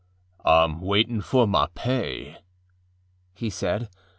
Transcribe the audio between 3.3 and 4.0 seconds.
he said.